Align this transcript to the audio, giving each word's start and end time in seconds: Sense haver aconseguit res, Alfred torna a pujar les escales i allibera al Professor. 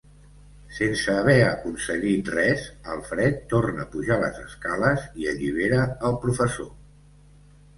Sense 0.75 1.17
haver 1.23 1.35
aconseguit 1.49 2.31
res, 2.35 2.63
Alfred 2.95 3.37
torna 3.53 3.83
a 3.83 3.87
pujar 3.97 4.19
les 4.25 4.41
escales 4.47 5.07
i 5.25 5.29
allibera 5.35 5.85
al 6.11 6.19
Professor. 6.25 6.75